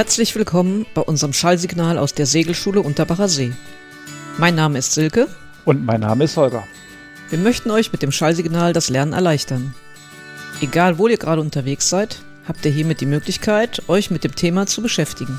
Herzlich 0.00 0.34
willkommen 0.34 0.86
bei 0.94 1.02
unserem 1.02 1.34
Schallsignal 1.34 1.98
aus 1.98 2.14
der 2.14 2.24
Segelschule 2.24 2.80
Unterbacher 2.80 3.28
See. 3.28 3.52
Mein 4.38 4.54
Name 4.54 4.78
ist 4.78 4.94
Silke. 4.94 5.28
Und 5.66 5.84
mein 5.84 6.00
Name 6.00 6.24
ist 6.24 6.38
Holger. 6.38 6.66
Wir 7.28 7.38
möchten 7.38 7.70
euch 7.70 7.92
mit 7.92 8.00
dem 8.00 8.10
Schallsignal 8.10 8.72
das 8.72 8.88
Lernen 8.88 9.12
erleichtern. 9.12 9.74
Egal, 10.62 10.96
wo 10.96 11.06
ihr 11.06 11.18
gerade 11.18 11.42
unterwegs 11.42 11.90
seid, 11.90 12.22
habt 12.48 12.64
ihr 12.64 12.70
hiermit 12.70 13.02
die 13.02 13.06
Möglichkeit, 13.06 13.82
euch 13.90 14.10
mit 14.10 14.24
dem 14.24 14.34
Thema 14.34 14.64
zu 14.66 14.80
beschäftigen. 14.80 15.38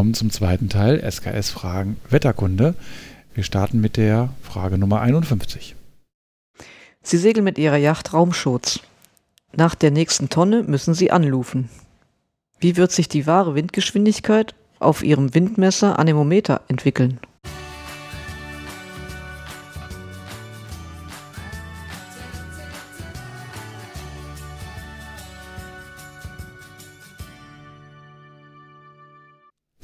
Willkommen 0.00 0.14
zum 0.14 0.30
zweiten 0.30 0.70
Teil 0.70 0.98
SKS 1.12 1.50
Fragen 1.50 1.98
Wetterkunde. 2.08 2.74
Wir 3.34 3.44
starten 3.44 3.82
mit 3.82 3.98
der 3.98 4.30
Frage 4.40 4.78
Nummer 4.78 5.02
51. 5.02 5.76
Sie 7.02 7.18
segeln 7.18 7.44
mit 7.44 7.58
Ihrer 7.58 7.76
Yacht 7.76 8.14
Raumschutz. 8.14 8.80
Nach 9.54 9.74
der 9.74 9.90
nächsten 9.90 10.30
Tonne 10.30 10.62
müssen 10.62 10.94
Sie 10.94 11.10
anlufen. 11.10 11.68
Wie 12.60 12.78
wird 12.78 12.92
sich 12.92 13.10
die 13.10 13.26
wahre 13.26 13.54
Windgeschwindigkeit 13.54 14.54
auf 14.78 15.02
Ihrem 15.02 15.34
Windmesser 15.34 15.98
Anemometer 15.98 16.62
entwickeln? 16.68 17.20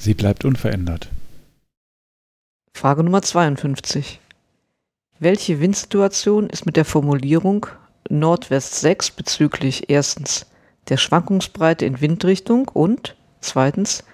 Sie 0.07 0.15
bleibt 0.15 0.45
unverändert. 0.45 1.09
Frage 2.77 3.03
Nummer 3.03 3.23
52. 3.23 4.21
Welche 5.19 5.59
Windsituation 5.59 6.49
ist 6.49 6.65
mit 6.65 6.77
der 6.77 6.85
Formulierung 6.85 7.67
Nordwest 8.09 8.77
6 8.77 9.11
bezüglich 9.11 9.91
erstens 9.91 10.47
der 10.91 10.97
Schwankungsbreite 10.97 11.85
in 11.87 12.01
Windrichtung 12.01 12.69
und 12.69 13.17
zweitens 13.41 14.05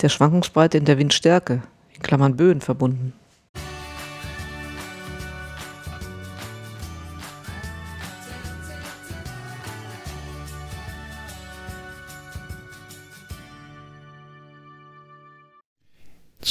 der 0.00 0.10
Schwankungsbreite 0.10 0.78
in 0.78 0.84
der 0.84 0.98
Windstärke 0.98 1.62
in 1.92 2.02
Klammern 2.02 2.36
Böen 2.36 2.60
verbunden? 2.60 3.12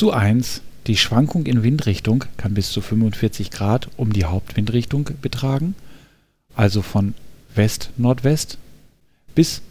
Zu 0.01 0.13
1. 0.13 0.63
Die 0.87 0.97
Schwankung 0.97 1.45
in 1.45 1.61
Windrichtung 1.61 2.25
kann 2.35 2.55
bis 2.55 2.71
zu 2.71 2.81
45 2.81 3.51
Grad 3.51 3.87
um 3.97 4.11
die 4.11 4.25
Hauptwindrichtung 4.25 5.07
betragen, 5.21 5.75
also 6.55 6.81
von 6.81 7.13
West-Nordwest 7.53 8.57
bis 9.35 9.61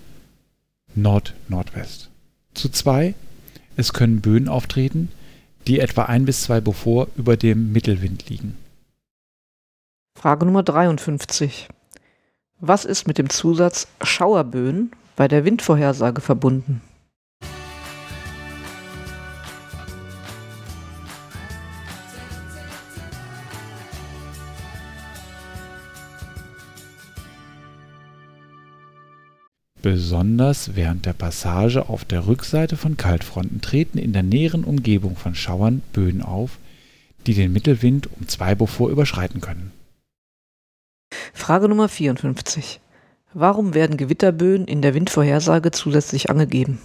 Nord-Nordwest. 0.94 2.10
Zu 2.54 2.68
2. 2.68 3.16
Es 3.74 3.92
können 3.92 4.20
Böen 4.20 4.46
auftreten, 4.46 5.08
die 5.66 5.80
etwa 5.80 6.04
1 6.04 6.26
bis 6.26 6.42
2 6.42 6.60
Beaufort 6.60 7.08
über 7.16 7.36
dem 7.36 7.72
Mittelwind 7.72 8.28
liegen. 8.28 8.56
Frage 10.16 10.46
Nummer 10.46 10.62
53. 10.62 11.66
Was 12.60 12.84
ist 12.84 13.08
mit 13.08 13.18
dem 13.18 13.30
Zusatz 13.30 13.88
Schauerböen 14.00 14.92
bei 15.16 15.26
der 15.26 15.44
Windvorhersage 15.44 16.20
verbunden? 16.20 16.82
Besonders 29.82 30.76
während 30.76 31.06
der 31.06 31.14
Passage 31.14 31.88
auf 31.88 32.04
der 32.04 32.26
Rückseite 32.26 32.76
von 32.76 32.96
Kaltfronten 32.96 33.60
treten 33.60 33.98
in 33.98 34.12
der 34.12 34.22
näheren 34.22 34.64
Umgebung 34.64 35.16
von 35.16 35.34
Schauern 35.34 35.80
Böen 35.92 36.20
auf, 36.20 36.58
die 37.26 37.34
den 37.34 37.52
Mittelwind 37.52 38.08
um 38.18 38.28
2 38.28 38.56
Beaufort 38.56 38.90
überschreiten 38.90 39.40
können. 39.40 39.72
Frage 41.32 41.68
Nummer 41.68 41.88
54. 41.88 42.80
Warum 43.32 43.74
werden 43.74 43.96
Gewitterböen 43.96 44.66
in 44.66 44.82
der 44.82 44.94
Windvorhersage 44.94 45.70
zusätzlich 45.70 46.28
angegeben? 46.28 46.78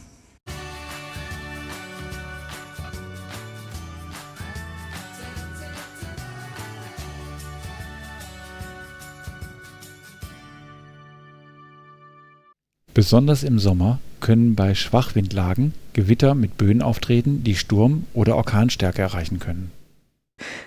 Besonders 12.95 13.43
im 13.43 13.59
Sommer 13.59 13.99
können 14.21 14.55
bei 14.55 14.73
Schwachwindlagen 14.73 15.73
Gewitter 15.91 16.33
mit 16.33 16.57
Böen 16.57 16.81
auftreten, 16.81 17.43
die 17.43 17.55
Sturm 17.55 18.07
oder 18.13 18.37
Orkanstärke 18.37 19.01
erreichen 19.01 19.37
können. 19.37 19.69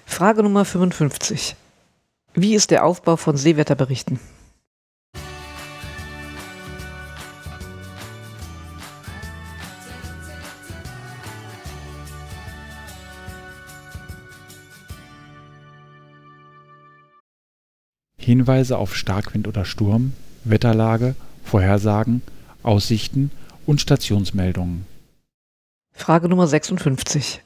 Frage 0.05 0.43
Nummer 0.43 0.67
55. 0.67 1.57
Wie 2.35 2.55
ist 2.55 2.71
der 2.71 2.85
Aufbau 2.85 3.17
von 3.17 3.39
Seewetterberichten? 3.39 4.21
Hinweise 18.19 18.77
auf 18.77 18.95
Starkwind 18.95 19.49
oder 19.49 19.65
Sturm, 19.65 20.13
Wetterlage 20.45 21.15
Vorhersagen, 21.49 22.21
Aussichten 22.63 23.31
und 23.65 23.81
Stationsmeldungen. 23.81 24.85
Frage 25.95 26.29
Nummer 26.29 26.47
56. 26.47 27.41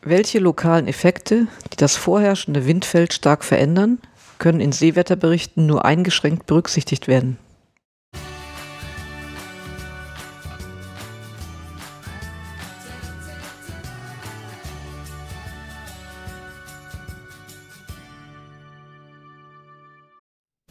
Welche 0.00 0.38
lokalen 0.38 0.86
Effekte, 0.86 1.48
die 1.72 1.76
das 1.76 1.96
vorherrschende 1.96 2.66
Windfeld 2.66 3.12
stark 3.12 3.42
verändern, 3.42 3.98
können 4.38 4.60
in 4.60 4.70
Seewetterberichten 4.70 5.66
nur 5.66 5.84
eingeschränkt 5.84 6.46
berücksichtigt 6.46 7.08
werden? 7.08 7.36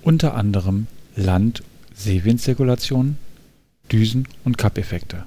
Unter 0.01 0.35
anderem 0.35 0.87
Land- 1.17 1.63
Seewindzirkulation, 1.97 3.17
Düsen- 3.91 4.27
und 4.45 4.57
Kappeffekte. 4.59 5.25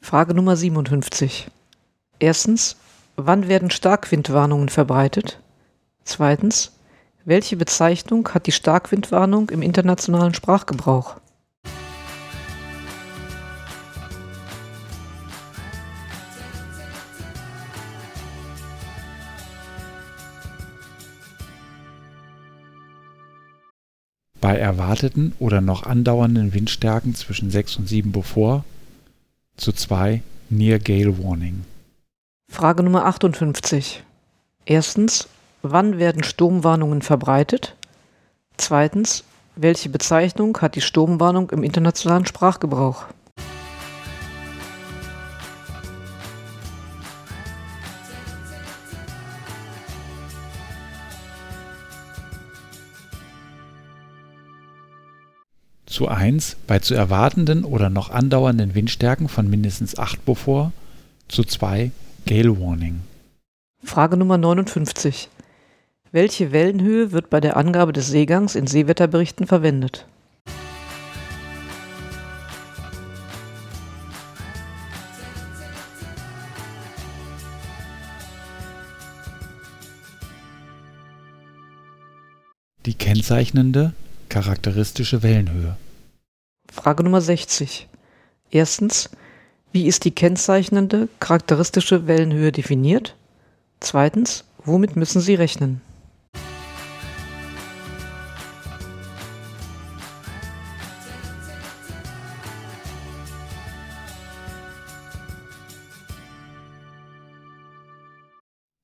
Frage 0.00 0.34
Nummer 0.34 0.56
57. 0.56 1.48
Erstens, 2.20 2.76
wann 3.16 3.48
werden 3.48 3.70
Starkwindwarnungen 3.70 4.68
verbreitet? 4.68 5.40
Zweitens, 6.04 6.70
welche 7.24 7.56
Bezeichnung 7.56 8.28
hat 8.28 8.46
die 8.46 8.52
Starkwindwarnung 8.52 9.50
im 9.50 9.62
internationalen 9.62 10.32
Sprachgebrauch? 10.32 11.16
Bei 24.46 24.58
erwarteten 24.58 25.32
oder 25.40 25.60
noch 25.60 25.82
andauernden 25.82 26.54
Windstärken 26.54 27.16
zwischen 27.16 27.50
6 27.50 27.78
und 27.78 27.88
7 27.88 28.12
Beaufort 28.12 28.62
zu 29.56 29.72
2 29.72 30.22
Near 30.50 30.78
Gale 30.78 31.18
Warning. 31.18 31.64
Frage 32.48 32.84
Nummer 32.84 33.06
58. 33.06 34.04
Erstens, 34.64 35.26
wann 35.62 35.98
werden 35.98 36.22
Sturmwarnungen 36.22 37.02
verbreitet? 37.02 37.74
Zweitens, 38.56 39.24
welche 39.56 39.88
Bezeichnung 39.88 40.56
hat 40.58 40.76
die 40.76 40.80
Sturmwarnung 40.80 41.50
im 41.50 41.64
internationalen 41.64 42.24
Sprachgebrauch? 42.24 43.06
zu 55.96 56.08
1 56.08 56.58
bei 56.66 56.78
zu 56.78 56.94
erwartenden 56.94 57.64
oder 57.64 57.88
noch 57.88 58.10
andauernden 58.10 58.74
Windstärken 58.74 59.28
von 59.28 59.48
mindestens 59.48 59.98
8 59.98 60.26
bevor, 60.26 60.72
zu 61.26 61.42
2 61.42 61.90
Gale 62.26 62.60
Warning. 62.60 63.00
Frage 63.82 64.18
Nummer 64.18 64.36
59. 64.36 65.30
Welche 66.12 66.52
Wellenhöhe 66.52 67.12
wird 67.12 67.30
bei 67.30 67.40
der 67.40 67.56
Angabe 67.56 67.94
des 67.94 68.08
Seegangs 68.08 68.56
in 68.56 68.66
Seewetterberichten 68.66 69.46
verwendet? 69.46 70.06
die 82.84 82.94
kennzeichnende, 82.94 83.94
charakteristische 84.28 85.24
Wellenhöhe. 85.24 85.76
Frage 86.76 87.02
Nummer 87.02 87.22
60. 87.22 87.88
Erstens, 88.50 89.08
wie 89.72 89.86
ist 89.86 90.04
die 90.04 90.10
kennzeichnende 90.10 91.08
charakteristische 91.20 92.06
Wellenhöhe 92.06 92.52
definiert? 92.52 93.16
Zweitens, 93.80 94.44
womit 94.62 94.94
müssen 94.94 95.22
Sie 95.22 95.34
rechnen? 95.34 95.80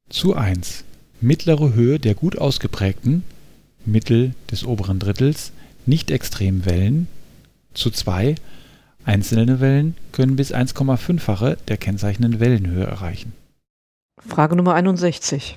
Zu 0.08 0.34
1. 0.34 0.84
Mittlere 1.20 1.74
Höhe 1.74 2.00
der 2.00 2.14
gut 2.14 2.38
ausgeprägten, 2.38 3.22
Mittel 3.84 4.34
des 4.50 4.64
oberen 4.64 4.98
Drittels, 4.98 5.52
nicht 5.84 6.10
extremen 6.10 6.64
Wellen. 6.64 7.06
Zu 7.74 7.90
2. 7.90 8.34
Einzelne 9.04 9.60
Wellen 9.60 9.96
können 10.12 10.36
bis 10.36 10.54
1,5-fache 10.54 11.56
der 11.68 11.76
kennzeichnenden 11.76 12.38
Wellenhöhe 12.38 12.84
erreichen. 12.84 13.32
Frage 14.26 14.54
Nummer 14.54 14.74
61. 14.74 15.56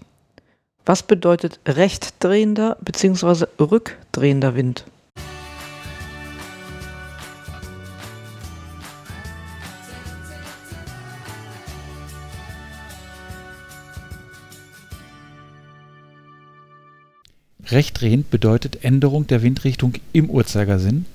Was 0.85 1.03
bedeutet 1.03 1.59
rechtdrehender 1.67 2.77
bzw. 2.81 3.45
rückdrehender 3.59 4.55
Wind? 4.55 4.85
Rechtdrehend 17.67 18.29
bedeutet 18.29 18.83
Änderung 18.83 19.25
der 19.25 19.41
Windrichtung 19.41 19.93
im 20.13 20.29
Uhrzeigersinn, 20.29 21.05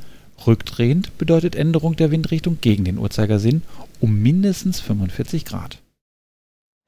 rückdrehend 0.47 1.17
bedeutet 1.19 1.55
Änderung 1.55 1.97
der 1.97 2.11
Windrichtung 2.11 2.59
gegen 2.61 2.85
den 2.85 2.99
Uhrzeigersinn 2.99 3.63
um 4.01 4.15
mindestens 4.15 4.81
45 4.81 5.45
Grad. 5.45 5.79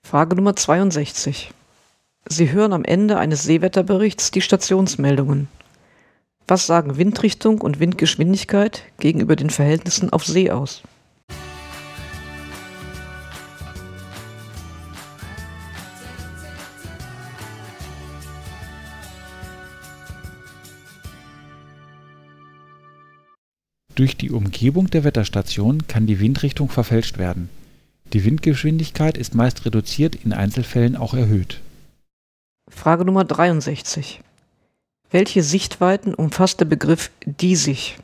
Frage 0.07 0.37
Nummer 0.37 0.57
62. 0.57 1.53
Sie 2.29 2.53
hören 2.53 2.73
am 2.73 2.85
Ende 2.85 3.19
eines 3.19 3.45
Seewetterberichts 3.45 4.31
die 4.31 4.41
Stationsmeldungen. 4.41 5.49
Was 6.47 6.67
sagen 6.67 6.97
Windrichtung 6.97 7.61
und 7.61 7.81
Windgeschwindigkeit 7.81 8.83
gegenüber 8.99 9.37
den 9.37 9.51
Verhältnissen 9.51 10.11
auf 10.11 10.25
See 10.25 10.51
aus? 10.51 10.83
Durch 24.03 24.17
die 24.17 24.33
Umgebung 24.33 24.91
der 24.91 25.05
Wetterstation 25.05 25.87
kann 25.87 26.09
die 26.09 26.19
Windrichtung 26.19 26.69
verfälscht 26.69 27.19
werden. 27.19 27.49
Die 28.13 28.25
Windgeschwindigkeit 28.25 29.17
ist 29.17 29.37
meist 29.37 29.65
reduziert, 29.65 30.17
in 30.17 30.33
Einzelfällen 30.33 30.97
auch 30.97 31.15
erhöht. 31.15 31.61
Frage 32.69 33.05
Nummer 33.05 33.23
63. 33.23 34.21
Welche 35.13 35.45
Sichtweiten 35.45 36.15
umfasst 36.15 36.59
der 36.59 36.65
Begriff 36.65 37.13
diesig? 37.27 37.97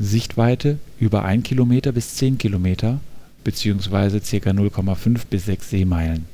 Sichtweite 0.00 0.80
über 0.98 1.24
1 1.24 1.44
km 1.44 1.92
bis 1.94 2.16
10 2.16 2.38
km 2.38 2.98
bzw. 3.44 4.20
ca. 4.20 4.50
0,5 4.50 5.20
bis 5.28 5.46
6 5.46 5.70
Seemeilen. 5.70 6.26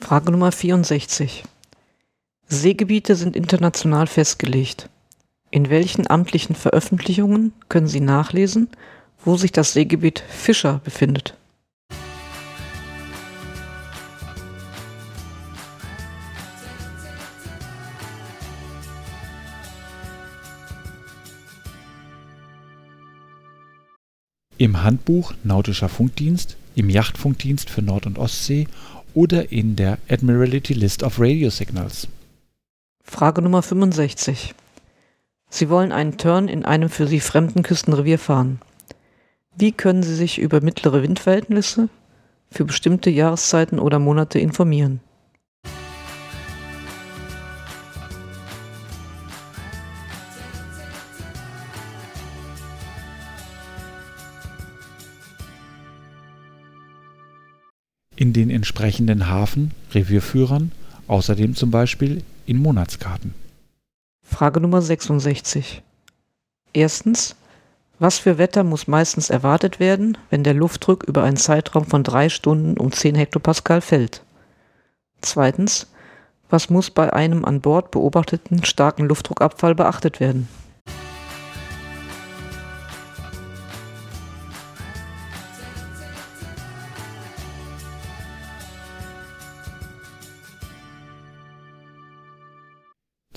Frage 0.00 0.30
Nummer 0.32 0.52
64. 0.52 1.44
Seegebiete 2.48 3.14
sind 3.14 3.36
international 3.36 4.06
festgelegt. 4.06 4.88
In 5.50 5.70
welchen 5.70 6.08
amtlichen 6.08 6.54
Veröffentlichungen 6.54 7.52
können 7.68 7.86
Sie 7.86 8.00
nachlesen, 8.00 8.68
wo 9.24 9.36
sich 9.36 9.52
das 9.52 9.72
Seegebiet 9.72 10.22
Fischer 10.28 10.80
befindet? 10.84 11.36
Im 24.60 24.82
Handbuch 24.82 25.32
Nautischer 25.42 25.88
Funkdienst, 25.88 26.58
im 26.74 26.90
Yachtfunkdienst 26.90 27.70
für 27.70 27.80
Nord- 27.80 28.04
und 28.04 28.18
Ostsee 28.18 28.68
oder 29.14 29.50
in 29.50 29.74
der 29.74 29.96
Admiralty 30.10 30.74
List 30.74 31.02
of 31.02 31.18
Radio 31.18 31.48
Signals. 31.48 32.08
Frage 33.02 33.40
Nummer 33.40 33.62
65. 33.62 34.54
Sie 35.48 35.70
wollen 35.70 35.92
einen 35.92 36.18
Turn 36.18 36.46
in 36.46 36.66
einem 36.66 36.90
für 36.90 37.06
Sie 37.06 37.20
fremden 37.20 37.62
Küstenrevier 37.62 38.18
fahren. 38.18 38.60
Wie 39.56 39.72
können 39.72 40.02
Sie 40.02 40.14
sich 40.14 40.38
über 40.38 40.60
mittlere 40.60 41.02
Windverhältnisse 41.02 41.88
für 42.50 42.66
bestimmte 42.66 43.08
Jahreszeiten 43.08 43.78
oder 43.78 43.98
Monate 43.98 44.40
informieren? 44.40 45.00
In 58.20 58.34
den 58.34 58.50
entsprechenden 58.50 59.28
Hafen 59.28 59.70
Revierführern, 59.94 60.72
außerdem 61.06 61.56
zum 61.56 61.70
Beispiel 61.70 62.22
in 62.44 62.58
Monatskarten. 62.58 63.32
Frage 64.22 64.60
Nummer 64.60 64.82
66. 64.82 65.82
Erstens. 66.74 67.34
Was 67.98 68.18
für 68.18 68.38
Wetter 68.38 68.62
muss 68.62 68.86
meistens 68.86 69.28
erwartet 69.28 69.80
werden, 69.80 70.16
wenn 70.30 70.44
der 70.44 70.54
Luftdruck 70.54 71.04
über 71.04 71.22
einen 71.22 71.36
Zeitraum 71.36 71.84
von 71.86 72.02
drei 72.02 72.28
Stunden 72.28 72.78
um 72.78 72.92
10 72.92 73.14
Hektopascal 73.14 73.80
fällt? 73.80 74.22
Zweitens. 75.22 75.86
Was 76.50 76.68
muss 76.68 76.90
bei 76.90 77.12
einem 77.12 77.44
an 77.44 77.60
Bord 77.60 77.90
beobachteten 77.90 78.64
starken 78.64 79.06
Luftdruckabfall 79.06 79.74
beachtet 79.74 80.20
werden? 80.20 80.48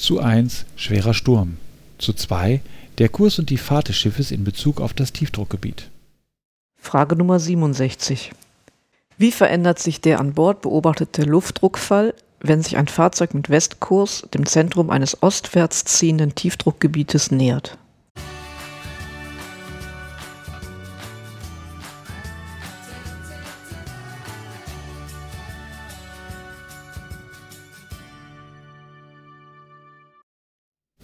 Zu 0.04 0.20
1 0.20 0.66
schwerer 0.76 1.14
Sturm. 1.14 1.56
Zu 1.98 2.12
2 2.12 2.60
der 2.98 3.08
Kurs 3.08 3.40
und 3.40 3.50
die 3.50 3.58
Fahrt 3.58 3.88
des 3.88 3.96
Schiffes 3.96 4.32
in 4.32 4.44
Bezug 4.44 4.82
auf 4.82 4.94
das 4.94 5.14
Tiefdruckgebiet. 5.14 5.90
Frage 6.76 7.16
Nummer 7.16 7.40
67. 7.40 8.34
Wie 9.18 9.32
verändert 9.32 9.80
sich 9.80 10.02
der 10.02 10.20
an 10.20 10.34
Bord 10.34 10.62
beobachtete 10.62 11.24
Luftdruckfall, 11.24 12.14
wenn 12.42 12.62
sich 12.62 12.76
ein 12.76 12.90
Fahrzeug 12.90 13.34
mit 13.34 13.50
Westkurs 13.50 14.28
dem 14.34 14.46
Zentrum 14.46 14.90
eines 14.90 15.24
ostwärts 15.24 15.86
ziehenden 15.86 16.36
Tiefdruckgebietes 16.36 17.32
nähert? 17.32 17.78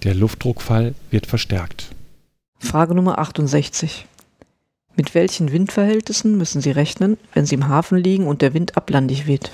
Der 0.10 0.16
Luftdruckfall 0.16 0.96
wird 1.12 1.28
verstärkt. 1.28 1.90
Frage 2.58 2.96
Nummer 2.96 3.20
68. 3.20 4.08
Mit 4.96 5.14
welchen 5.14 5.52
Windverhältnissen 5.52 6.36
müssen 6.36 6.62
Sie 6.62 6.72
rechnen, 6.72 7.20
wenn 7.36 7.46
Sie 7.46 7.54
im 7.54 7.68
Hafen 7.68 7.96
liegen 8.00 8.26
und 8.26 8.42
der 8.42 8.56
Wind 8.56 8.76
ablandig 8.76 9.28
weht? 9.28 9.52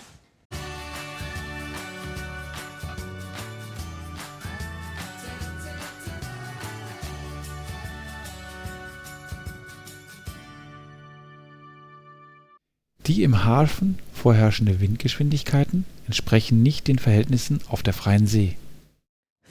Die 13.06 13.24
im 13.24 13.44
Hafen 13.44 14.00
vorherrschende 14.14 14.80
Windgeschwindigkeiten 14.80 15.84
entsprechen 16.06 16.64
nicht 16.64 16.88
den 16.88 16.98
Verhältnissen 16.98 17.60
auf 17.68 17.84
der 17.84 17.92
freien 17.92 18.26
See. 18.26 18.56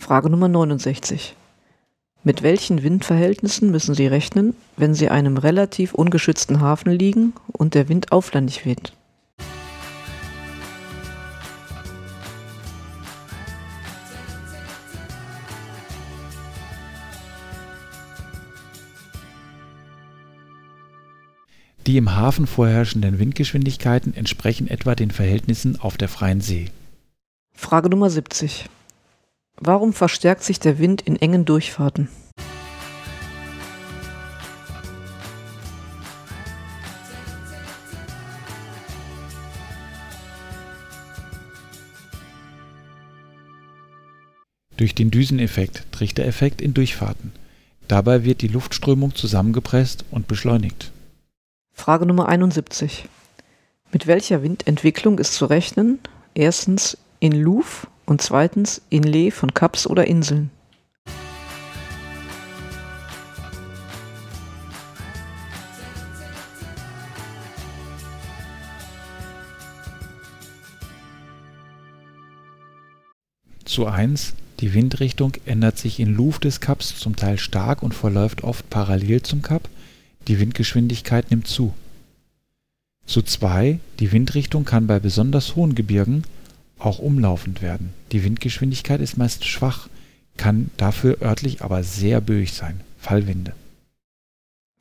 Frage 0.04 0.28
Nummer 0.28 0.48
69. 0.48 1.34
Mit 2.24 2.42
welchen 2.42 2.82
Windverhältnissen 2.82 3.70
müssen 3.70 3.94
Sie 3.94 4.06
rechnen, 4.06 4.54
wenn 4.76 4.92
Sie 4.92 5.08
einem 5.08 5.38
relativ 5.38 5.94
ungeschützten 5.94 6.60
Hafen 6.60 6.92
liegen 6.92 7.32
und 7.46 7.72
der 7.72 7.88
Wind 7.88 8.12
auflandig 8.12 8.66
weht? 8.66 8.92
Die 21.86 21.96
im 21.96 22.14
Hafen 22.14 22.46
vorherrschenden 22.46 23.18
Windgeschwindigkeiten 23.18 24.14
entsprechen 24.14 24.68
etwa 24.68 24.94
den 24.94 25.10
Verhältnissen 25.10 25.80
auf 25.80 25.96
der 25.96 26.08
freien 26.08 26.42
See. 26.42 26.66
Frage 27.54 27.88
Nummer 27.88 28.10
70. 28.10 28.66
Warum 29.56 29.92
verstärkt 29.92 30.42
sich 30.42 30.58
der 30.58 30.78
Wind 30.78 31.02
in 31.02 31.16
engen 31.16 31.44
Durchfahrten? 31.44 32.08
Durch 44.76 44.96
den 44.96 45.12
Düseneffekt, 45.12 45.86
Trichtereffekt 45.92 46.60
in 46.60 46.74
Durchfahrten. 46.74 47.32
Dabei 47.86 48.24
wird 48.24 48.42
die 48.42 48.48
Luftströmung 48.48 49.14
zusammengepresst 49.14 50.04
und 50.10 50.26
beschleunigt. 50.26 50.90
Frage 51.72 52.06
Nummer 52.06 52.28
71. 52.28 53.04
Mit 53.92 54.08
welcher 54.08 54.42
Windentwicklung 54.42 55.20
ist 55.20 55.34
zu 55.34 55.46
rechnen? 55.46 56.00
Erstens 56.34 56.98
in 57.20 57.32
Louvre 57.32 57.86
und 58.06 58.22
zweitens 58.22 58.82
in 58.90 59.02
Lee 59.02 59.30
von 59.30 59.54
Kaps 59.54 59.86
oder 59.86 60.06
Inseln. 60.06 60.50
Zu 73.64 73.86
1. 73.86 74.34
Die 74.60 74.72
Windrichtung 74.72 75.32
ändert 75.46 75.78
sich 75.78 75.98
in 75.98 76.14
Louvre 76.14 76.38
des 76.38 76.60
Kaps 76.60 76.96
zum 76.96 77.16
Teil 77.16 77.38
stark 77.38 77.82
und 77.82 77.92
verläuft 77.92 78.44
oft 78.44 78.70
parallel 78.70 79.22
zum 79.22 79.42
Kap, 79.42 79.68
die 80.28 80.38
Windgeschwindigkeit 80.38 81.30
nimmt 81.30 81.48
zu. 81.48 81.74
Zu 83.04 83.22
2. 83.22 83.80
Die 83.98 84.12
Windrichtung 84.12 84.64
kann 84.64 84.86
bei 84.86 85.00
besonders 85.00 85.56
hohen 85.56 85.74
Gebirgen 85.74 86.22
auch 86.84 86.98
umlaufend 86.98 87.62
werden. 87.62 87.92
Die 88.12 88.24
Windgeschwindigkeit 88.24 89.00
ist 89.00 89.16
meist 89.16 89.44
schwach, 89.44 89.88
kann 90.36 90.70
dafür 90.76 91.22
örtlich 91.22 91.62
aber 91.62 91.82
sehr 91.82 92.20
böig 92.20 92.52
sein. 92.52 92.80
Fallwinde. 92.98 93.52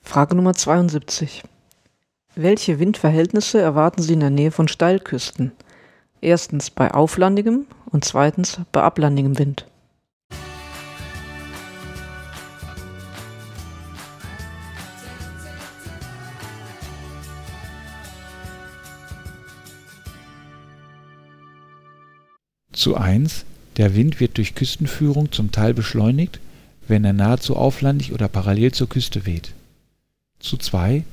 Frage 0.01 0.36
Nummer 0.36 0.53
72. 0.53 1.43
Welche 2.36 2.79
Windverhältnisse 2.79 3.62
erwarten 3.62 4.01
Sie 4.01 4.13
in 4.13 4.19
der 4.19 4.29
Nähe 4.29 4.51
von 4.51 4.67
Steilküsten? 4.67 5.51
Erstens 6.22 6.69
bei 6.69 6.91
auflandigem 6.91 7.65
und 7.86 8.05
zweitens 8.05 8.60
bei 8.72 8.81
ablandigem 8.81 9.38
Wind. 9.38 9.67
Zu 22.84 22.98
1. 22.98 23.46
Der 23.78 23.96
Wind 23.96 24.20
wird 24.20 24.36
durch 24.36 24.56
Küstenführung 24.56 25.32
zum 25.32 25.54
Teil 25.54 25.74
beschleunigt, 25.74 26.42
wenn 26.86 27.06
er 27.06 27.13
nahezu 27.13 27.56
auflandig 27.56 28.12
oder 28.12 28.28
parallel 28.28 28.74
zur 28.74 28.90
Küste 28.90 29.25
weht. 29.25 29.54
Zu 30.42 30.58
2. 30.58 31.06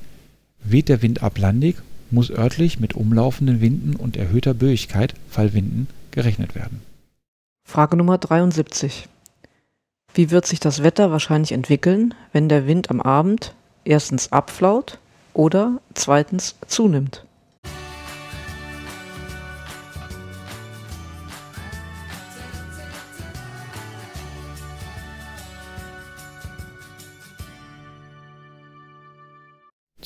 Weht 0.65 0.89
der 0.89 1.01
Wind 1.01 1.23
ablandig, 1.23 1.77
muss 2.09 2.29
örtlich 2.29 2.81
mit 2.81 2.93
umlaufenden 2.93 3.61
Winden 3.61 3.95
und 3.95 4.17
erhöhter 4.17 4.53
Böigkeit 4.53 5.13
(Fallwinden) 5.29 5.87
gerechnet 6.11 6.55
werden. 6.55 6.81
Frage 7.63 7.95
Nummer 7.95 8.17
73. 8.17 9.07
Wie 10.13 10.29
wird 10.29 10.45
sich 10.45 10.59
das 10.59 10.83
Wetter 10.83 11.09
wahrscheinlich 11.09 11.53
entwickeln, 11.53 12.13
wenn 12.33 12.49
der 12.49 12.67
Wind 12.67 12.89
am 12.89 12.99
Abend 12.99 13.55
erstens 13.85 14.33
abflaut 14.33 14.99
oder 15.33 15.79
zweitens 15.93 16.55
zunimmt? 16.67 17.23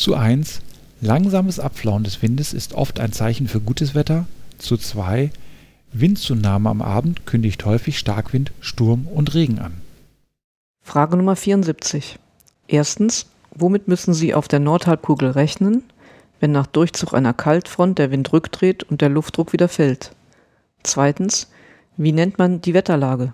Zu 0.05 0.13
1. 0.13 0.61
Langsames 1.01 1.59
Abflauen 1.59 2.03
des 2.03 2.21
Windes 2.21 2.53
ist 2.53 2.75
oft 2.75 2.99
ein 2.99 3.11
Zeichen 3.11 3.47
für 3.47 3.59
gutes 3.59 3.95
Wetter. 3.95 4.27
Zu 4.59 4.77
2. 4.77 5.31
Windzunahme 5.93 6.69
am 6.69 6.83
Abend 6.83 7.25
kündigt 7.25 7.65
häufig 7.65 7.97
Starkwind, 7.97 8.51
Sturm 8.59 9.07
und 9.07 9.33
Regen 9.33 9.57
an. 9.57 9.73
Frage 10.83 11.17
Nummer 11.17 11.35
74. 11.35 12.19
Erstens, 12.67 13.25
womit 13.49 13.87
müssen 13.87 14.13
Sie 14.13 14.35
auf 14.35 14.47
der 14.47 14.59
Nordhalbkugel 14.59 15.31
rechnen, 15.31 15.81
wenn 16.39 16.51
nach 16.51 16.67
Durchzug 16.67 17.15
einer 17.15 17.33
Kaltfront 17.33 17.97
der 17.97 18.11
Wind 18.11 18.31
rückdreht 18.31 18.83
und 18.83 19.01
der 19.01 19.09
Luftdruck 19.09 19.53
wieder 19.53 19.69
fällt? 19.69 20.11
Zweitens, 20.83 21.49
wie 21.97 22.11
nennt 22.11 22.37
man 22.37 22.61
die 22.61 22.75
Wetterlage? 22.75 23.33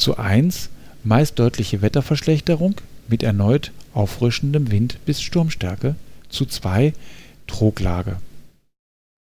Zu 0.00 0.16
1 0.16 0.70
meist 1.04 1.38
deutliche 1.38 1.82
Wetterverschlechterung 1.82 2.76
mit 3.08 3.22
erneut 3.22 3.70
auffrischendem 3.92 4.70
Wind 4.70 4.98
bis 5.04 5.20
Sturmstärke. 5.20 5.94
Zu 6.30 6.46
2 6.46 6.94
Troglage. 7.46 8.16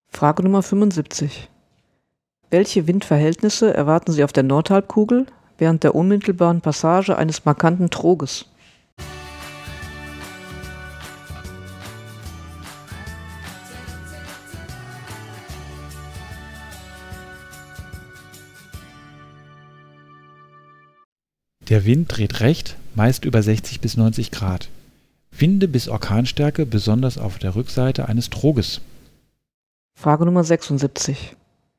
Frage 0.09 0.43
Nummer 0.43 0.65
75. 0.65 1.49
Welche 2.51 2.89
Windverhältnisse 2.89 3.73
erwarten 3.75 4.11
Sie 4.11 4.25
auf 4.25 4.33
der 4.33 4.43
Nordhalbkugel 4.43 5.27
während 5.57 5.85
der 5.85 5.95
unmittelbaren 5.95 6.61
Passage 6.61 7.17
eines 7.17 7.45
markanten 7.45 7.89
Troges? 7.89 8.47
Der 21.69 21.85
Wind 21.85 22.17
dreht 22.17 22.41
recht, 22.43 22.77
meist 22.95 23.25
über 23.25 23.43
60 23.43 23.81
bis 23.81 23.97
90 23.97 24.31
Grad. 24.31 24.69
Winde 25.33 25.67
bis 25.67 25.89
Orkanstärke 25.89 26.65
besonders 26.65 27.19
auf 27.19 27.39
der 27.39 27.57
Rückseite 27.57 28.09
eines 28.09 28.31
Troges. 28.31 28.81
Frage 29.99 30.25
Nummer 30.27 30.45
76. 30.45 31.35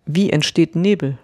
Wie 0.05 0.29
entsteht 0.29 0.75
Nebel? 0.75 1.17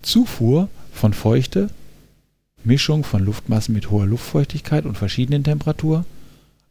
Zufuhr 0.00 0.70
von 0.94 1.12
Feuchte, 1.12 1.68
Mischung 2.68 3.02
von 3.02 3.24
Luftmassen 3.24 3.74
mit 3.74 3.90
hoher 3.90 4.04
Luftfeuchtigkeit 4.04 4.84
und 4.84 4.98
verschiedenen 4.98 5.42
Temperatur, 5.42 6.04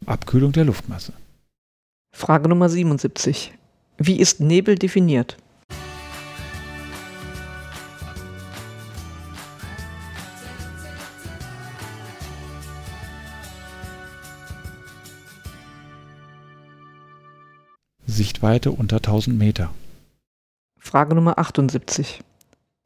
Abkühlung 0.06 0.52
der 0.52 0.64
Luftmasse. 0.64 1.12
Frage 2.16 2.48
Nummer 2.48 2.68
77. 2.68 3.52
Wie 3.98 4.20
ist 4.20 4.38
Nebel 4.38 4.76
definiert? 4.76 5.36
Sichtweite 18.06 18.70
unter 18.70 18.98
1000 18.98 19.36
Meter. 19.36 19.74
Frage 20.78 21.16
Nummer 21.16 21.40
78. 21.40 22.20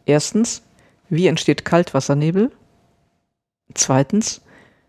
Erstens, 0.07 0.62
wie 1.11 1.26
entsteht 1.26 1.66
Kaltwassernebel? 1.66 2.50
Zweitens, 3.75 4.41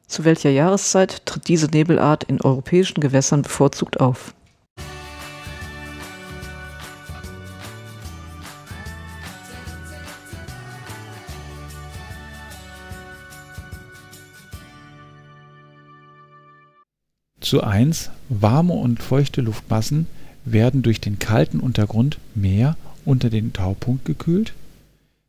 zu 0.08 0.25
welcher 0.25 0.50
Jahreszeit 0.50 1.25
tritt 1.25 1.48
diese 1.48 1.68
Nebelart 1.68 2.24
in 2.24 2.42
europäischen 2.42 3.02
Gewässern 3.02 3.42
bevorzugt 3.42 4.00
auf? 4.00 4.34
Zu 17.40 17.62
1 17.62 18.10
Warme 18.30 18.74
und 18.74 19.04
feuchte 19.04 19.42
Luftmassen 19.42 20.08
werden 20.46 20.82
durch 20.82 21.02
den 21.02 21.20
kalten 21.20 21.60
Untergrund 21.60 22.18
mehr 22.36 22.78
unter 23.06 23.30
den 23.30 23.54
Taupunkt 23.54 24.06
gekühlt. 24.06 24.54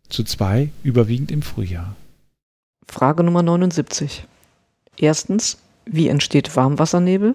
Zu 0.09 0.25
2 0.25 0.71
überwiegend 0.85 1.31
im 1.31 1.43
Frühjahr. 1.43 1.97
Frage 2.87 3.23
Nummer 3.25 3.43
79. 3.43 4.27
Erstens, 4.97 5.59
wie 5.85 6.09
entsteht 6.09 6.55
Warmwassernebel? 6.57 7.35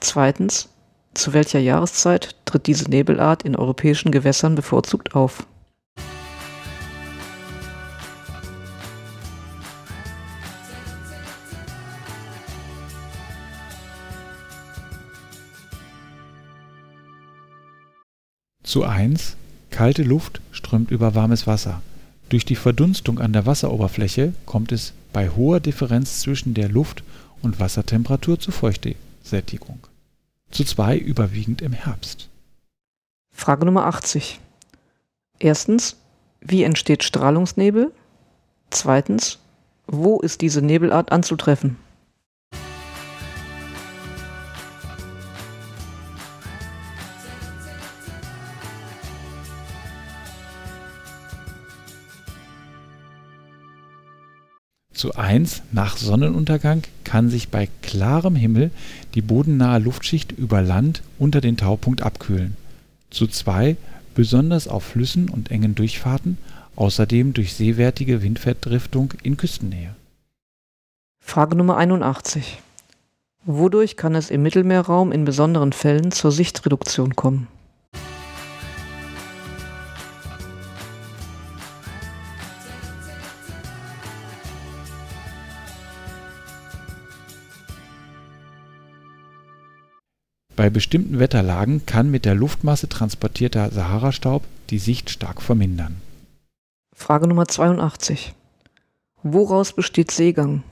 Zweitens, 0.00 0.68
zu 1.14 1.32
welcher 1.32 1.58
Jahreszeit 1.58 2.34
tritt 2.44 2.66
diese 2.66 2.88
Nebelart 2.88 3.42
in 3.42 3.56
europäischen 3.56 4.12
Gewässern 4.12 4.54
bevorzugt 4.54 5.14
auf? 5.14 5.46
Zu 18.62 18.84
1. 18.84 19.36
Kalte 19.70 20.02
Luft 20.02 20.40
strömt 20.50 20.90
über 20.90 21.14
warmes 21.14 21.46
Wasser. 21.46 21.82
Durch 22.32 22.46
die 22.46 22.56
Verdunstung 22.56 23.18
an 23.18 23.34
der 23.34 23.44
Wasseroberfläche 23.44 24.32
kommt 24.46 24.72
es 24.72 24.94
bei 25.12 25.28
hoher 25.28 25.60
Differenz 25.60 26.20
zwischen 26.20 26.54
der 26.54 26.70
Luft- 26.70 27.04
und 27.42 27.60
Wassertemperatur 27.60 28.40
zu 28.40 28.52
Feuchtesättigung. 28.52 29.86
Zu 30.50 30.64
2 30.64 30.96
überwiegend 30.96 31.60
im 31.60 31.74
Herbst. 31.74 32.30
Frage 33.34 33.66
Nummer 33.66 33.84
80. 33.84 34.40
Erstens, 35.40 35.98
wie 36.40 36.62
entsteht 36.62 37.04
Strahlungsnebel? 37.04 37.92
Zweitens, 38.70 39.38
wo 39.86 40.18
ist 40.18 40.40
diese 40.40 40.62
Nebelart 40.62 41.12
anzutreffen? 41.12 41.76
Zu 55.02 55.16
1 55.16 55.62
nach 55.72 55.96
Sonnenuntergang 55.96 56.82
kann 57.02 57.28
sich 57.28 57.48
bei 57.48 57.68
klarem 57.82 58.36
Himmel 58.36 58.70
die 59.16 59.20
bodennahe 59.20 59.80
Luftschicht 59.80 60.30
über 60.30 60.62
Land 60.62 61.02
unter 61.18 61.40
den 61.40 61.56
Taupunkt 61.56 62.02
abkühlen. 62.02 62.56
Zu 63.10 63.26
2 63.26 63.76
besonders 64.14 64.68
auf 64.68 64.84
Flüssen 64.84 65.28
und 65.28 65.50
engen 65.50 65.74
Durchfahrten, 65.74 66.38
außerdem 66.76 67.32
durch 67.32 67.54
seewärtige 67.54 68.22
Windverdraftung 68.22 69.14
in 69.24 69.36
Küstennähe. 69.36 69.96
Frage 71.18 71.56
Nummer 71.56 71.78
81. 71.78 72.58
Wodurch 73.44 73.96
kann 73.96 74.14
es 74.14 74.30
im 74.30 74.44
Mittelmeerraum 74.44 75.10
in 75.10 75.24
besonderen 75.24 75.72
Fällen 75.72 76.12
zur 76.12 76.30
Sichtreduktion 76.30 77.16
kommen? 77.16 77.48
Bei 90.62 90.70
bestimmten 90.70 91.18
Wetterlagen 91.18 91.86
kann 91.86 92.08
mit 92.12 92.24
der 92.24 92.36
Luftmasse 92.36 92.88
transportierter 92.88 93.72
Saharastaub 93.72 94.44
die 94.70 94.78
Sicht 94.78 95.10
stark 95.10 95.42
vermindern. 95.42 96.00
Frage 96.94 97.26
Nummer 97.26 97.48
82. 97.48 98.32
Woraus 99.24 99.72
besteht 99.72 100.12
Seegang? 100.12 100.62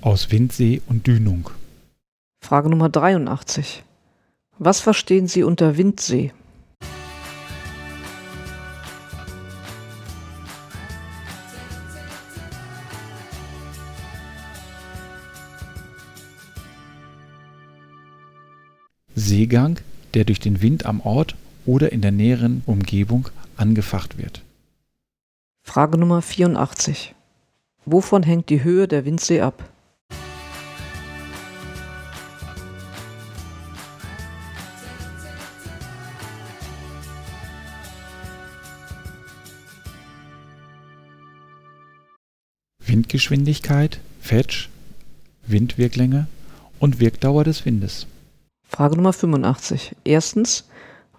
Aus 0.00 0.30
Windsee 0.30 0.80
und 0.86 1.08
Dünung. 1.08 1.50
Frage 2.40 2.70
Nummer 2.70 2.88
83. 2.88 3.82
Was 4.60 4.78
verstehen 4.78 5.26
Sie 5.26 5.42
unter 5.42 5.76
Windsee? 5.76 6.32
Seegang, 19.24 19.78
der 20.12 20.24
durch 20.24 20.38
den 20.38 20.60
Wind 20.60 20.84
am 20.84 21.00
Ort 21.00 21.34
oder 21.64 21.92
in 21.92 22.02
der 22.02 22.12
näheren 22.12 22.62
Umgebung 22.66 23.28
angefacht 23.56 24.18
wird. 24.18 24.42
Frage 25.62 25.96
Nummer 25.96 26.20
84. 26.20 27.14
Wovon 27.86 28.22
hängt 28.22 28.50
die 28.50 28.62
Höhe 28.62 28.86
der 28.86 29.04
Windsee 29.06 29.40
ab? 29.40 29.70
Windgeschwindigkeit, 42.78 44.00
Fetch, 44.20 44.68
Windwirklänge 45.46 46.26
und 46.78 47.00
Wirkdauer 47.00 47.44
des 47.44 47.64
Windes. 47.64 48.06
Frage 48.74 48.96
Nummer 48.96 49.12
85. 49.12 49.94
Erstens, 50.02 50.64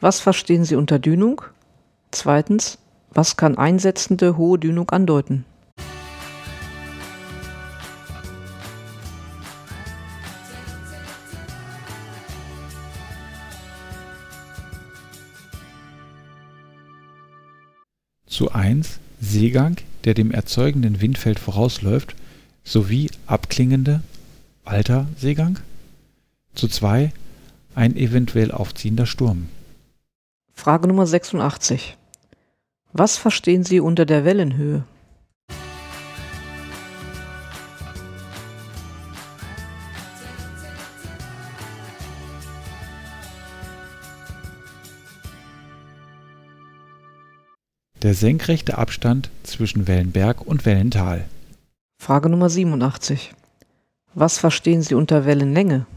was 0.01 0.19
verstehen 0.19 0.65
Sie 0.65 0.75
unter 0.75 0.99
Dünung? 0.99 1.41
Zweitens, 2.11 2.79
was 3.11 3.37
kann 3.37 3.57
einsetzende 3.57 4.35
hohe 4.35 4.59
Dünung 4.59 4.89
andeuten? 4.89 5.45
Zu 18.27 18.51
1 18.51 18.99
Seegang, 19.21 19.77
der 20.03 20.13
dem 20.13 20.31
erzeugenden 20.31 20.99
Windfeld 20.99 21.39
vorausläuft, 21.39 22.17
sowie 22.65 23.09
abklingende 23.27 24.01
alter 24.65 25.07
Seegang. 25.15 25.59
Zu 26.53 26.67
2 26.67 27.13
ein 27.75 27.95
eventuell 27.95 28.51
aufziehender 28.51 29.05
Sturm. 29.05 29.49
Frage 30.53 30.87
Nummer 30.87 31.05
86. 31.05 31.97
Was 32.93 33.17
verstehen 33.17 33.63
Sie 33.63 33.79
unter 33.79 34.05
der 34.05 34.23
Wellenhöhe? 34.23 34.83
Der 48.01 48.13
senkrechte 48.13 48.77
Abstand 48.77 49.31
zwischen 49.43 49.87
Wellenberg 49.87 50.41
und 50.41 50.65
Wellental. 50.65 51.25
Frage 51.97 52.29
Nummer 52.29 52.49
87. 52.49 53.33
Was 54.13 54.37
verstehen 54.37 54.83
Sie 54.83 54.93
unter 54.93 55.25
Wellenlänge? 55.25 55.87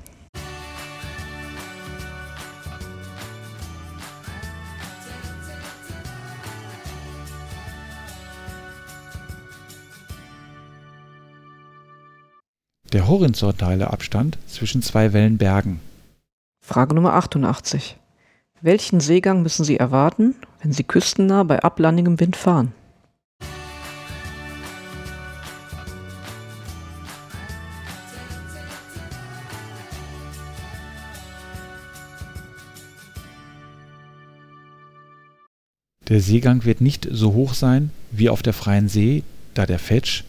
Der 13.09 13.15
horizontale 13.15 13.91
Abstand 13.91 14.37
zwischen 14.47 14.83
zwei 14.83 15.15
Wellenbergen. 15.15 15.81
Frage 16.61 16.95
Nummer 16.95 17.15
88. 17.15 17.97
Welchen 18.61 19.01
Seegang 19.01 19.41
müssen 19.41 19.65
Sie 19.65 19.79
erwarten, 19.79 20.35
wenn 20.61 20.75
Sie 20.75 20.85
küstennah 20.85 21.43
bei 21.45 21.63
ablandigem 21.63 22.21
Wind 22.21 22.37
fahren? 22.37 22.75
Der 36.09 36.21
Seegang 36.21 36.67
wird 36.67 36.83
nicht 36.83 37.09
so 37.11 37.33
hoch 37.33 37.55
sein 37.55 37.91
wie 38.11 38.29
auf 38.29 38.43
der 38.43 38.53
freien 38.53 38.91
See, 38.91 39.23
da 39.55 39.65
der 39.65 39.79
Fetch 39.79 40.25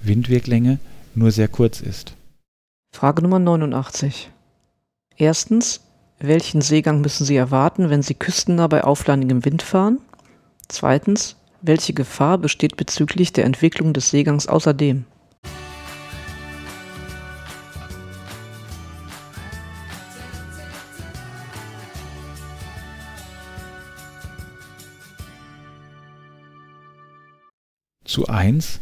(Windwirklänge) 0.00 0.78
nur 1.14 1.30
sehr 1.30 1.48
kurz 1.48 1.82
ist. 1.82 2.14
Frage 2.94 3.22
Nummer 3.22 3.38
89. 3.38 4.30
Erstens, 5.16 5.80
welchen 6.20 6.60
Seegang 6.60 7.00
müssen 7.00 7.24
Sie 7.24 7.34
erwarten, 7.34 7.90
wenn 7.90 8.02
Sie 8.02 8.14
küstennah 8.14 8.68
bei 8.68 8.84
auflandigem 8.84 9.44
Wind 9.44 9.62
fahren? 9.62 9.98
Zweitens, 10.68 11.36
welche 11.62 11.94
Gefahr 11.94 12.38
besteht 12.38 12.76
bezüglich 12.76 13.32
der 13.32 13.44
Entwicklung 13.44 13.92
des 13.92 14.10
Seegangs 14.10 14.46
außerdem? 14.46 15.04
Zu 28.04 28.28
1 28.28 28.78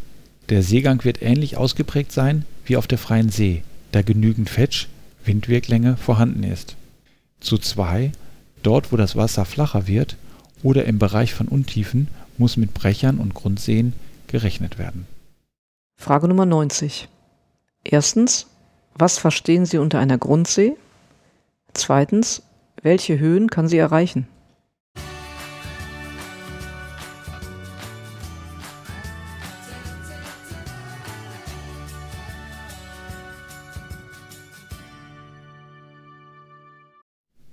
Der 0.51 0.63
Seegang 0.63 1.05
wird 1.05 1.23
ähnlich 1.23 1.57
ausgeprägt 1.57 2.11
sein 2.13 2.45
wie 2.67 2.77
auf 2.77 2.89
der 2.89 2.99
freien 2.99 3.31
See, 3.31 3.63
da 3.93 4.03
genügend 4.03 4.51
Fetch 4.51 4.89
(Windwirklänge) 5.25 5.97
vorhanden 5.97 6.43
ist. 6.43 6.77
Zu 7.41 7.59
2 7.59 8.13
Dort 8.63 8.93
wo 8.93 8.97
das 8.97 9.17
Wasser 9.17 9.45
flacher 9.45 9.87
wird 9.87 10.17
oder 10.63 10.85
im 10.85 10.99
Bereich 10.99 11.35
von 11.35 11.49
Untiefen 11.49 12.09
muss 12.37 12.57
mit 12.57 12.75
Brechern 12.75 13.19
und 13.19 13.35
Grundseen 13.35 13.95
gerechnet 14.27 14.79
werden. 14.79 15.07
Frage 15.97 16.29
Nummer 16.29 16.47
90. 16.47 17.09
Erstens, 17.85 18.47
was 18.95 19.19
verstehen 19.19 19.65
Sie 19.65 19.79
unter 19.79 19.99
einer 19.99 20.19
Grundsee? 20.19 20.77
Zweitens, 21.73 22.43
welche 22.83 23.19
Höhen 23.19 23.49
kann 23.49 23.69
sie 23.69 23.79
erreichen? 23.79 24.27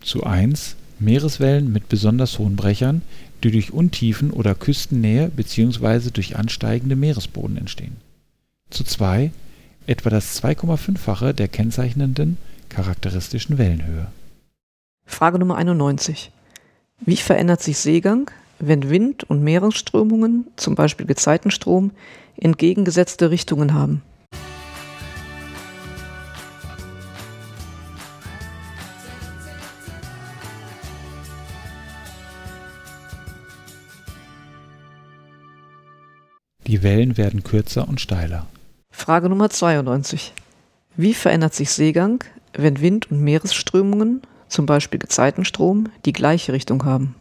Zu 0.08 0.24
1 0.24 0.78
Meereswellen 1.00 1.74
mit 1.74 1.90
besonders 1.90 2.40
hohen 2.40 2.56
Brechern, 2.56 3.02
die 3.44 3.52
durch 3.52 3.74
Untiefen 3.74 4.32
oder 4.32 4.56
Küstennähe 4.56 5.28
bzw. 5.28 6.12
durch 6.12 6.38
ansteigende 6.38 6.96
Meeresboden 6.96 7.58
entstehen. 7.58 7.98
Zu 8.70 8.86
2 8.86 9.32
etwa 9.86 10.10
das 10.10 10.42
2,5-fache 10.42 11.34
der 11.34 11.50
kennzeichnenden 11.50 12.38
charakteristischen 12.70 13.58
Wellenhöhe. 13.58 14.08
Frage 15.06 15.40
Nummer 15.40 15.58
91. 15.58 16.32
Wie 17.02 17.18
verändert 17.18 17.62
sich 17.62 17.78
Seegang, 17.78 18.32
wenn 18.60 18.90
Wind 18.90 19.26
und 19.26 19.44
Meeresströmungen, 19.44 20.48
zum 20.56 20.76
Beispiel 20.76 21.06
Gezeitenstrom, 21.06 21.92
entgegengesetzte 22.38 23.30
Richtungen 23.30 23.74
haben? 23.74 24.04
Die 36.68 36.84
Wellen 36.84 37.16
werden 37.16 37.46
kürzer 37.46 37.88
und 37.88 38.02
steiler. 38.02 38.46
Frage 38.92 39.30
Nummer 39.30 39.50
92. 39.50 40.34
Wie 40.98 41.14
verändert 41.14 41.54
sich 41.54 41.72
Seegang, 41.72 42.26
wenn 42.52 42.82
Wind 42.82 43.10
und 43.10 43.22
Meeresströmungen, 43.22 44.22
zum 44.50 44.66
Beispiel 44.66 45.00
Gezeitenstrom, 45.00 45.88
die 46.04 46.12
gleiche 46.12 46.52
Richtung 46.52 46.84
haben? 46.84 47.16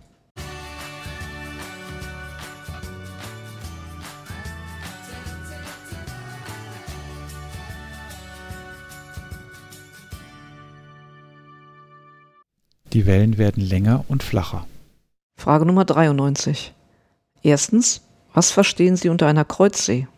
Die 12.92 13.06
Wellen 13.06 13.38
werden 13.38 13.62
länger 13.62 14.04
und 14.08 14.24
flacher. 14.24 14.66
Frage 15.36 15.66
Nummer 15.66 15.84
93. 15.84 16.72
Erstens, 17.42 18.05
was 18.36 18.50
verstehen 18.50 18.96
Sie 18.96 19.08
unter 19.08 19.26
einer 19.28 19.46
Kreuzsee? 19.46 20.08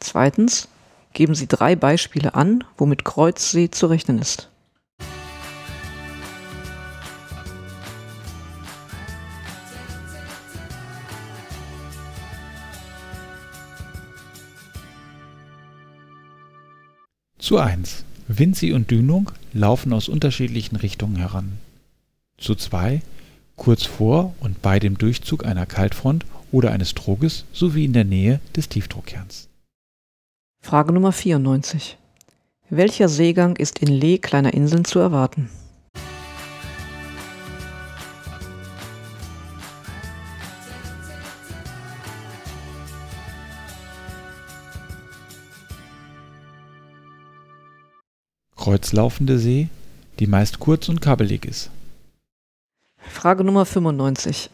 Zweitens, 0.00 0.66
geben 1.12 1.36
Sie 1.36 1.46
drei 1.46 1.76
Beispiele 1.76 2.34
an, 2.34 2.64
womit 2.76 3.04
Kreuzsee 3.04 3.70
zu 3.70 3.86
rechnen 3.86 4.18
ist. 4.18 4.48
Zu 17.38 17.58
1. 17.58 18.04
Windsee 18.26 18.72
und 18.72 18.90
Dünung 18.90 19.30
laufen 19.52 19.92
aus 19.92 20.08
unterschiedlichen 20.08 20.74
Richtungen 20.74 21.14
heran. 21.14 21.58
Zu 22.36 22.56
2. 22.56 23.00
Kurz 23.54 23.84
vor 23.84 24.34
und 24.40 24.60
bei 24.60 24.80
dem 24.80 24.98
Durchzug 24.98 25.46
einer 25.46 25.66
Kaltfront 25.66 26.26
oder 26.52 26.72
eines 26.72 26.94
Druckes 26.94 27.44
sowie 27.52 27.84
in 27.84 27.92
der 27.92 28.04
Nähe 28.04 28.40
des 28.56 28.68
Tiefdruckkerns. 28.68 29.48
Frage 30.60 30.92
Nummer 30.92 31.12
94. 31.12 31.96
Welcher 32.70 33.08
Seegang 33.08 33.56
ist 33.56 33.78
in 33.78 33.88
Lee 33.88 34.18
kleiner 34.18 34.52
Inseln 34.52 34.84
zu 34.84 34.98
erwarten? 34.98 35.48
Kreuzlaufende 48.68 49.38
See, 49.38 49.68
die 50.18 50.26
meist 50.26 50.58
kurz 50.58 50.90
und 50.90 51.00
kabbelig 51.00 51.46
ist. 51.46 51.70
Frage 52.98 53.42
Nummer 53.42 53.64
95. 53.64 54.50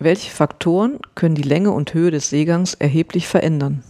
Welche 0.00 0.30
Faktoren 0.30 0.98
können 1.14 1.36
die 1.36 1.42
Länge 1.42 1.70
und 1.70 1.94
Höhe 1.94 2.10
des 2.10 2.28
Seegangs 2.28 2.74
erheblich 2.74 3.28
verändern? 3.28 3.84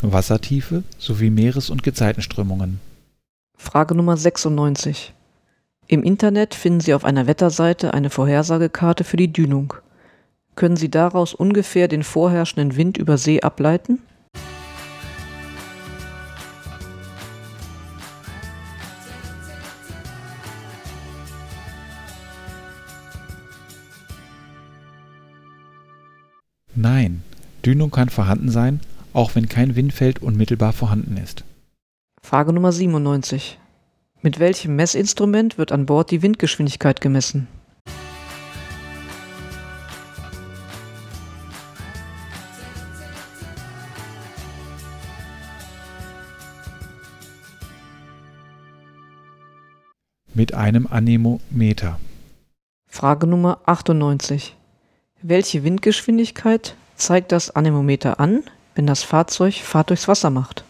Wassertiefe 0.00 0.84
sowie 0.98 1.28
Meeres- 1.28 1.68
und 1.68 1.82
Gezeitenströmungen. 1.82 2.80
Frage 3.58 3.94
Nummer 3.94 4.16
96. 4.16 5.12
Im 5.86 6.02
Internet 6.02 6.54
finden 6.54 6.80
Sie 6.80 6.94
auf 6.94 7.04
einer 7.04 7.26
Wetterseite 7.26 7.92
eine 7.92 8.08
Vorhersagekarte 8.08 9.04
für 9.04 9.18
die 9.18 9.30
Dünung. 9.30 9.74
Können 10.58 10.76
Sie 10.76 10.90
daraus 10.90 11.34
ungefähr 11.34 11.86
den 11.86 12.02
vorherrschenden 12.02 12.74
Wind 12.74 12.98
über 12.98 13.16
See 13.16 13.40
ableiten? 13.42 14.00
Nein, 26.74 27.22
Dünung 27.64 27.92
kann 27.92 28.08
vorhanden 28.08 28.50
sein, 28.50 28.80
auch 29.12 29.36
wenn 29.36 29.48
kein 29.48 29.76
Windfeld 29.76 30.20
unmittelbar 30.20 30.72
vorhanden 30.72 31.18
ist. 31.18 31.44
Frage 32.20 32.52
Nummer 32.52 32.72
97. 32.72 33.60
Mit 34.22 34.40
welchem 34.40 34.74
Messinstrument 34.74 35.56
wird 35.56 35.70
an 35.70 35.86
Bord 35.86 36.10
die 36.10 36.22
Windgeschwindigkeit 36.22 37.00
gemessen? 37.00 37.46
Mit 50.38 50.54
einem 50.54 50.86
Anemometer. 50.86 51.98
Frage 52.86 53.26
Nummer 53.26 53.58
98. 53.66 54.54
Welche 55.20 55.64
Windgeschwindigkeit 55.64 56.76
zeigt 56.94 57.32
das 57.32 57.50
Anemometer 57.50 58.20
an, 58.20 58.44
wenn 58.76 58.86
das 58.86 59.02
Fahrzeug 59.02 59.54
Fahrt 59.54 59.90
durchs 59.90 60.06
Wasser 60.06 60.30
macht? 60.30 60.64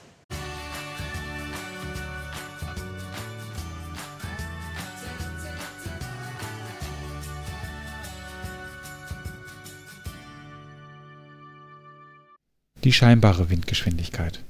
Die 12.84 12.92
scheinbare 12.94 13.50
Windgeschwindigkeit. 13.50 14.42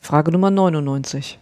Frage 0.00 0.32
Nummer 0.32 0.50
99. 0.50 1.38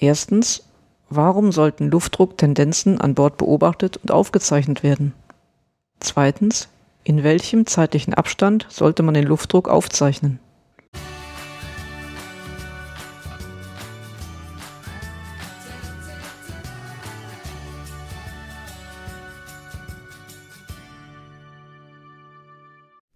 Erstens, 0.00 0.64
Warum 1.12 1.50
sollten 1.50 1.90
Luftdrucktendenzen 1.90 3.00
an 3.00 3.16
Bord 3.16 3.36
beobachtet 3.36 3.96
und 3.96 4.12
aufgezeichnet 4.12 4.84
werden? 4.84 5.12
Zweitens, 5.98 6.68
in 7.02 7.24
welchem 7.24 7.66
zeitlichen 7.66 8.14
Abstand 8.14 8.64
sollte 8.68 9.02
man 9.02 9.14
den 9.14 9.26
Luftdruck 9.26 9.68
aufzeichnen? 9.68 10.38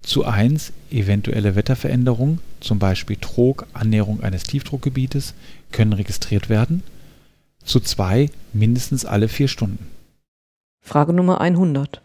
Zu 0.02 0.24
1 0.24 0.72
eventuelle 0.90 1.54
Wetterveränderungen, 1.54 2.40
zum 2.58 2.80
Beispiel 2.80 3.18
Trog, 3.20 3.66
Annäherung 3.72 4.20
eines 4.24 4.42
Tiefdruckgebietes, 4.42 5.34
können 5.70 5.92
registriert 5.92 6.48
werden 6.48 6.82
zu 7.64 7.80
zwei 7.80 8.30
mindestens 8.52 9.04
alle 9.04 9.28
vier 9.28 9.48
Stunden. 9.48 9.90
Frage 10.80 11.12
Nummer 11.12 11.40
100. 11.40 12.00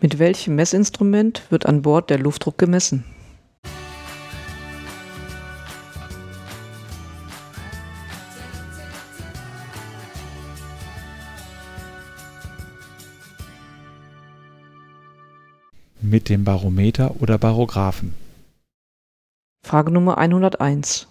Mit 0.00 0.18
welchem 0.18 0.56
Messinstrument 0.56 1.42
wird 1.50 1.66
an 1.66 1.82
Bord 1.82 2.10
der 2.10 2.18
Luftdruck 2.18 2.58
gemessen? 2.58 3.04
Mit 16.00 16.28
dem 16.28 16.44
Barometer 16.44 17.20
oder 17.20 17.38
Barographen. 17.38 18.14
Frage 19.62 19.90
Nummer 19.90 20.18
101. 20.18 21.06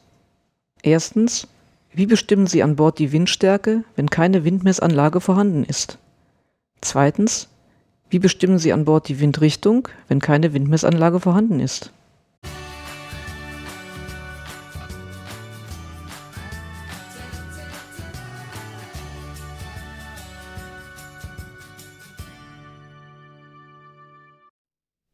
Erstens, 0.84 1.48
wie 1.96 2.08
bestimmen 2.08 2.48
Sie 2.48 2.64
an 2.64 2.76
Bord 2.76 2.98
die 2.98 3.12
Windstärke, 3.12 3.84
wenn 3.96 4.10
keine 4.10 4.44
Windmessanlage 4.44 5.22
vorhanden 5.22 5.64
ist? 5.64 6.00
Zweitens, 6.82 7.50
wie 8.10 8.18
bestimmen 8.20 8.58
Sie 8.58 8.74
an 8.74 8.86
Bord 8.86 9.08
die 9.08 9.20
Windrichtung, 9.20 9.88
wenn 10.08 10.20
keine 10.20 10.54
Windmessanlage 10.54 11.20
vorhanden 11.20 11.60
ist? 11.60 11.92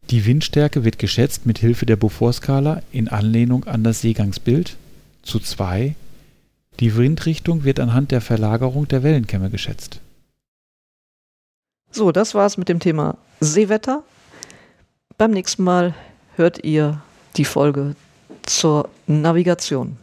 Die 0.10 0.26
Windstärke 0.26 0.84
wird 0.84 0.98
geschätzt 0.98 1.46
mit 1.46 1.60
Hilfe 1.60 1.86
der 1.86 1.98
Beaufort-Skala 1.98 2.82
in 2.92 3.10
Anlehnung 3.10 3.66
an 3.66 3.84
das 3.84 4.02
Seegangsbild 4.02 4.76
zu 5.22 5.40
2. 5.40 5.94
Die 6.80 6.96
Windrichtung 6.96 7.66
wird 7.66 7.80
anhand 7.80 8.12
der 8.12 8.22
Verlagerung 8.22 8.88
der 8.88 9.04
Wellenkämme 9.04 9.50
geschätzt. 9.50 10.00
So, 11.92 12.12
das 12.12 12.36
war's 12.36 12.58
mit 12.58 12.70
dem 12.70 12.80
Thema 12.80 13.18
Seewetter. 13.42 14.04
Beim 15.18 15.32
nächsten 15.32 15.64
Mal 15.64 15.94
hört 16.36 16.64
ihr 16.64 17.02
die 17.36 17.46
Folge 17.46 17.96
zur 18.44 18.90
Navigation. 19.08 19.98